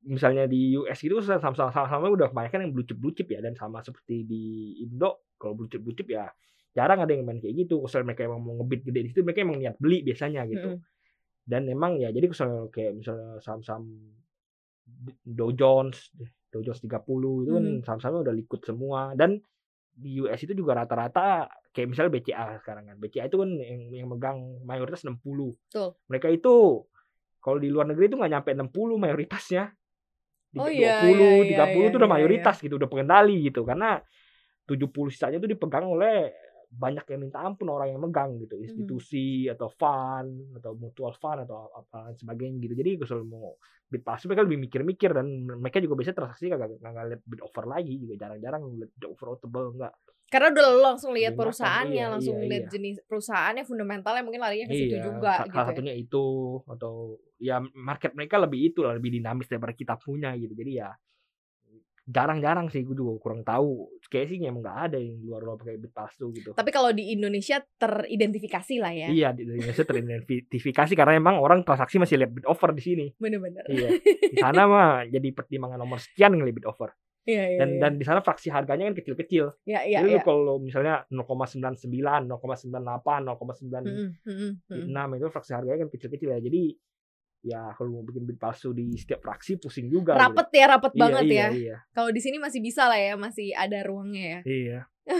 misalnya 0.08 0.48
di 0.48 0.72
US 0.78 0.98
itu 1.04 1.20
sama-sama 1.20 1.70
sama 1.70 2.06
udah 2.08 2.32
kebanyakan 2.32 2.64
yang 2.64 2.72
blue 2.72 2.86
chip 2.88 2.96
blue 2.96 3.12
chip 3.12 3.28
ya 3.28 3.44
dan 3.44 3.52
sama 3.52 3.84
seperti 3.84 4.24
di 4.24 4.72
Indo 4.80 5.28
kalau 5.36 5.52
blue 5.58 5.68
chip 5.68 5.84
blue 5.84 5.92
chip 5.92 6.08
ya 6.08 6.26
jarang 6.72 7.04
ada 7.04 7.12
yang 7.12 7.28
main 7.28 7.42
kayak 7.42 7.66
gitu 7.66 7.82
kalau 7.84 8.06
mereka 8.08 8.24
emang 8.24 8.40
mau 8.40 8.56
ngebit 8.56 8.88
gede 8.88 9.00
di 9.04 9.08
situ 9.12 9.20
mereka 9.26 9.44
emang 9.44 9.58
niat 9.60 9.76
beli 9.76 10.00
biasanya 10.06 10.48
gitu 10.48 10.78
Mm-mm. 10.78 10.82
dan 11.44 11.62
emang 11.68 12.00
ya 12.00 12.08
jadi 12.08 12.24
kalau 12.30 12.72
kayak 12.72 12.96
misalnya 12.96 13.36
saham-saham 13.42 13.84
Dow 15.28 15.52
Jones 15.52 16.08
Dow 16.48 16.64
Jones 16.64 16.80
30 16.80 17.44
itu 17.44 17.52
kan 17.52 17.64
Mhm. 17.64 17.84
saham-sahamnya 17.84 18.20
udah 18.30 18.34
liquid 18.34 18.60
semua. 18.64 19.12
Dan 19.12 19.40
di 19.98 20.22
US 20.22 20.40
itu 20.46 20.54
juga 20.54 20.78
rata-rata 20.78 21.50
kayak 21.74 21.88
misalnya 21.90 22.10
BCA 22.14 22.46
sekarang 22.62 22.84
kan. 22.88 22.96
BCA 22.96 23.26
itu 23.28 23.36
kan 23.36 23.50
yang, 23.58 23.80
yang 23.92 24.08
megang 24.08 24.38
mayoritas 24.64 25.02
60 25.04 25.52
Betul. 25.68 25.98
mereka 26.08 26.28
itu 26.32 26.86
kalau 27.42 27.58
di 27.60 27.68
luar 27.70 27.86
negeri 27.90 28.08
itu 28.08 28.16
nggak 28.16 28.32
nyampe 28.32 28.50
60 28.54 28.96
mayoritasnya. 28.96 29.74
Di 30.48 30.58
Oh 30.64 30.68
20, 30.68 30.72
iya, 30.72 30.92
iya, 31.44 31.44
30 31.44 31.76
iya, 31.84 31.88
itu 31.92 31.96
udah 32.00 32.08
iya, 32.08 32.16
mayoritas 32.16 32.56
gitu 32.64 32.74
udah 32.80 32.88
pengendali 32.88 33.36
gitu. 33.44 33.68
Karena 33.68 34.00
70 34.64 35.12
sisanya 35.12 35.36
itu 35.40 35.48
dipegang 35.48 35.84
oleh 35.84 36.32
banyak 36.68 37.04
yang 37.08 37.20
minta 37.24 37.40
ampun 37.40 37.72
orang 37.72 37.96
yang 37.96 38.00
megang 38.04 38.36
gitu 38.44 38.60
Hmm. 38.60 38.64
institusi 38.68 39.48
atau 39.48 39.72
fund 39.72 40.52
atau 40.60 40.76
mutual 40.76 41.16
fund 41.16 41.48
atau 41.48 41.72
apa 41.72 42.12
sebagainya 42.20 42.60
gitu 42.60 42.74
jadi 42.76 42.90
kalau 43.00 43.24
mau 43.24 43.48
bid 43.88 44.04
palsu 44.04 44.28
mereka 44.28 44.44
lebih 44.44 44.60
mikir-mikir 44.68 45.10
dan 45.16 45.26
mereka 45.48 45.80
juga 45.80 45.96
biasanya 45.96 46.16
transaksi 46.20 46.52
kagak 46.52 46.76
kagak 46.76 47.04
lihat 47.08 47.22
bid 47.24 47.40
over 47.40 47.64
lagi 47.64 47.96
juga 47.96 48.14
jarang-jarang 48.20 48.62
lihat 48.76 48.90
bid 48.92 49.06
over 49.08 49.40
table 49.40 49.72
enggak 49.74 49.94
Karena 50.28 50.52
udah 50.52 50.92
langsung 50.92 51.16
lihat 51.16 51.32
perusahaannya, 51.40 52.04
iya, 52.04 52.12
langsung 52.12 52.36
iya, 52.36 52.48
lihat 52.52 52.64
iya. 52.68 52.72
jenis 52.76 53.00
perusahaannya 53.08 53.64
fundamentalnya 53.64 54.20
mungkin 54.20 54.44
larinya 54.44 54.68
ke 54.68 54.76
situ 54.76 55.00
Iya, 55.00 55.08
juga 55.08 55.30
sa- 55.40 55.44
gitu. 55.48 55.56
salah 55.56 55.64
ya. 55.64 55.68
satunya 55.72 55.94
itu 55.96 56.24
atau 56.68 56.92
ya 57.40 57.56
market 57.72 58.12
mereka 58.12 58.36
lebih 58.36 58.60
itu 58.60 58.84
lah 58.84 58.92
lebih 59.00 59.08
dinamis 59.16 59.48
daripada 59.48 59.72
kita 59.72 59.96
punya 59.96 60.36
gitu 60.36 60.52
jadi 60.52 60.72
ya 60.84 60.90
jarang-jarang 62.08 62.72
sih 62.72 62.80
gue 62.82 62.96
juga 62.96 63.20
kurang 63.20 63.44
tahu 63.44 63.92
kayak 64.08 64.32
sih 64.32 64.40
emang 64.40 64.64
nggak 64.64 64.78
ada 64.88 64.96
yang 64.96 65.20
luar 65.20 65.44
luar 65.44 65.56
pakai 65.60 65.76
bid 65.76 65.92
palsu 65.92 66.32
gitu 66.32 66.56
Tapi 66.56 66.72
kalau 66.72 66.88
di 66.88 67.12
Indonesia 67.12 67.60
teridentifikasi 67.76 68.74
lah 68.80 68.92
ya. 68.96 69.08
iya 69.12 69.28
di 69.36 69.44
Indonesia 69.44 69.84
teridentifikasi 69.84 70.92
karena 70.96 71.20
emang 71.20 71.36
orang 71.36 71.60
transaksi 71.60 72.00
masih 72.00 72.16
lihat 72.16 72.32
bid 72.32 72.46
over 72.48 72.72
di 72.72 72.80
sini 72.80 73.06
Bener-bener. 73.12 73.60
iya 73.68 73.88
di 74.32 74.36
sana 74.40 74.64
mah 74.64 75.04
jadi 75.04 75.28
pertimbangan 75.36 75.76
nomor 75.76 76.00
sekian 76.00 76.32
ngelihat 76.32 76.56
bid 76.56 76.66
over 76.66 76.96
Iya, 77.28 77.44
iya, 77.44 77.58
dan 77.60 77.68
iya. 77.76 77.80
dan 77.84 77.92
di 78.00 78.04
sana 78.08 78.24
fraksi 78.24 78.48
harganya 78.48 78.88
kan 78.88 78.96
kecil-kecil 78.96 79.52
Iya, 79.68 79.84
iya, 79.84 79.98
jadi 80.00 80.16
iya. 80.16 80.24
kalau 80.24 80.56
misalnya 80.56 81.04
0,99 81.12 81.84
0,98 82.24 82.24
0,96 82.24 83.84
Mm-mm, 83.84 84.08
mm-mm, 84.24 84.50
mm-mm. 84.64 84.84
enam 84.88 85.08
itu 85.12 85.28
fraksi 85.28 85.52
harganya 85.52 85.84
kan 85.84 85.90
kecil-kecil 85.92 86.32
ya 86.32 86.40
jadi 86.40 86.72
ya 87.40 87.70
kalau 87.72 87.90
mau 87.92 88.02
bikin 88.02 88.24
bid 88.24 88.36
palsu 88.36 88.70
di 88.70 88.92
setiap 88.92 89.20
fraksi 89.20 89.56
pusing 89.56 89.86
juga 89.86 90.12
gitu. 90.12 90.20
Rapet 90.20 90.48
ya, 90.50 90.64
rapet 90.68 90.92
Iya, 90.92 91.00
banget 91.00 91.22
iya, 91.24 91.34
ya. 91.34 91.48
iya 91.52 91.76
Kalau 91.90 92.10
di 92.10 92.18
sini 92.18 92.36
masih 92.36 92.58
bisa 92.58 92.84
lah 92.84 92.96
ya, 92.96 93.14
masih 93.14 93.54
ada 93.54 93.78
ruangnya 93.80 94.24
ya. 94.24 94.40
iya 94.44 94.78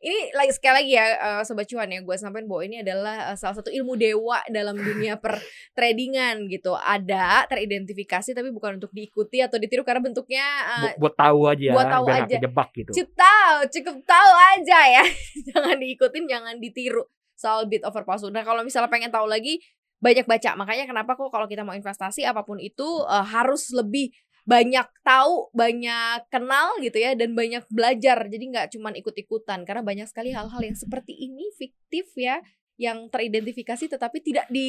Ini 0.00 0.32
lagi 0.32 0.48
sekali 0.50 0.74
lagi 0.80 0.92
ya 0.96 1.06
eh, 1.12 1.42
sobat 1.44 1.68
cuan 1.68 1.84
ya, 1.86 2.00
gue 2.00 2.16
sampaikan 2.16 2.48
bahwa 2.48 2.64
ini 2.64 2.80
adalah 2.80 3.32
eh, 3.32 3.36
salah 3.36 3.52
satu 3.52 3.68
ilmu 3.68 4.00
dewa 4.00 4.40
dalam 4.48 4.72
dunia 4.74 5.20
per 5.20 5.36
tradingan 5.76 6.48
gitu. 6.48 6.72
Ada 6.72 7.44
teridentifikasi 7.44 8.32
tapi 8.32 8.48
bukan 8.48 8.80
untuk 8.80 8.88
diikuti 8.90 9.44
atau 9.44 9.60
ditiru 9.60 9.84
karena 9.84 10.00
bentuknya 10.00 10.40
eh, 10.80 10.96
Bu- 10.96 11.04
buat 11.04 11.14
tahu 11.14 11.40
aja 11.46 11.70
buat 11.70 11.84
tahu 11.86 12.06
aja. 12.08 12.32
kejebak 12.32 12.68
gitu 12.72 12.90
cukup 12.96 13.12
tahu, 13.12 13.56
cukup 13.68 13.96
tahu 14.08 14.32
aja 14.56 14.78
ya. 14.88 15.04
jangan 15.52 15.76
diikutin, 15.76 16.24
jangan 16.24 16.54
ditiru 16.56 17.04
soal 17.36 17.68
bit 17.68 17.84
over 17.84 18.00
palsu. 18.00 18.28
Nah, 18.28 18.40
kalau 18.40 18.60
misalnya 18.60 18.88
pengen 18.88 19.08
tahu 19.08 19.24
lagi 19.24 19.60
banyak 20.00 20.26
baca. 20.26 20.56
Makanya 20.56 20.84
kenapa 20.88 21.14
kok 21.14 21.30
kalau 21.30 21.46
kita 21.46 21.62
mau 21.62 21.76
investasi 21.76 22.24
apa 22.24 22.42
pun 22.42 22.56
itu 22.58 23.04
eh, 23.06 23.26
harus 23.28 23.70
lebih 23.70 24.10
banyak 24.48 24.88
tahu, 25.04 25.52
banyak 25.52 26.26
kenal 26.32 26.80
gitu 26.80 26.96
ya 26.96 27.12
dan 27.14 27.36
banyak 27.36 27.62
belajar. 27.68 28.24
Jadi 28.26 28.44
nggak 28.50 28.66
cuman 28.74 28.96
ikut-ikutan 28.98 29.62
karena 29.68 29.84
banyak 29.84 30.08
sekali 30.08 30.32
hal-hal 30.32 30.60
yang 30.64 30.74
seperti 30.74 31.12
ini 31.12 31.52
fiktif 31.54 32.10
ya 32.16 32.40
yang 32.80 33.12
teridentifikasi 33.12 33.92
tetapi 33.92 34.24
tidak 34.24 34.48
di 34.48 34.68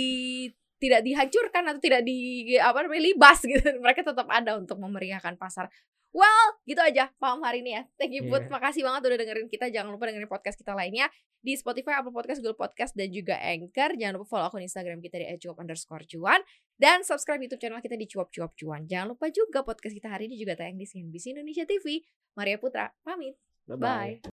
tidak 0.82 1.06
dihancurkan 1.06 1.64
atau 1.72 1.80
tidak 1.80 2.02
di 2.04 2.52
apa 2.60 2.84
namanya 2.84 3.04
libas 3.10 3.40
gitu. 3.50 3.64
Mereka 3.80 4.04
tetap 4.04 4.28
ada 4.28 4.60
untuk 4.60 4.78
memeriahkan 4.78 5.40
pasar. 5.40 5.72
Well, 6.12 6.60
gitu 6.68 6.84
aja 6.84 7.08
paham 7.24 7.40
hari 7.40 7.64
ini 7.64 7.80
ya. 7.80 7.84
Thank 7.96 8.20
you, 8.20 8.28
Put. 8.28 8.46
Iya. 8.46 8.52
Makasih 8.52 8.84
banget 8.84 9.02
udah 9.08 9.18
dengerin 9.24 9.48
kita. 9.48 9.72
Jangan 9.72 9.96
lupa 9.96 10.12
dengerin 10.12 10.28
podcast 10.28 10.60
kita 10.60 10.76
lainnya 10.76 11.08
di 11.42 11.58
Spotify, 11.58 12.00
Apple 12.00 12.14
Podcast, 12.14 12.40
Google 12.40 12.58
Podcast, 12.58 12.94
dan 12.94 13.10
juga 13.10 13.36
Anchor. 13.42 13.98
Jangan 13.98 14.14
lupa 14.22 14.28
follow 14.38 14.48
akun 14.48 14.64
Instagram 14.64 15.02
kita 15.02 15.18
di 15.20 15.26
@cuap 15.42 15.58
underscore 15.60 16.06
cuan. 16.06 16.42
Dan 16.78 17.06
subscribe 17.06 17.42
YouTube 17.42 17.62
channel 17.62 17.78
kita 17.78 17.94
di 17.94 18.10
Cuap 18.10 18.34
Cuap 18.34 18.58
Cuan. 18.58 18.90
Jangan 18.90 19.14
lupa 19.14 19.30
juga 19.30 19.62
podcast 19.62 19.94
kita 19.94 20.10
hari 20.10 20.26
ini 20.26 20.38
juga 20.42 20.58
tayang 20.58 20.82
di 20.82 20.90
CNBC 20.90 21.38
Indonesia 21.38 21.66
TV. 21.66 22.02
Maria 22.34 22.58
Putra, 22.58 22.90
pamit. 23.06 23.38
Bye-bye. 23.70 23.78
Bye. 23.78 24.22